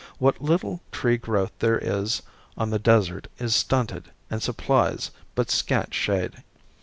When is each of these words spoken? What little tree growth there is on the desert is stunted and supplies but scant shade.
What 0.17 0.41
little 0.41 0.81
tree 0.91 1.17
growth 1.17 1.51
there 1.59 1.77
is 1.77 2.23
on 2.57 2.71
the 2.71 2.79
desert 2.79 3.27
is 3.37 3.53
stunted 3.55 4.05
and 4.31 4.41
supplies 4.41 5.11
but 5.35 5.51
scant 5.51 5.93
shade. 5.93 6.41